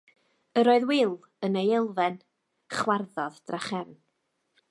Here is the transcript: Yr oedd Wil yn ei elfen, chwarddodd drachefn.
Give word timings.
Yr 0.61 0.69
oedd 0.71 0.85
Wil 0.91 1.11
yn 1.47 1.59
ei 1.61 1.69
elfen, 1.81 2.17
chwarddodd 2.77 3.39
drachefn. 3.51 3.95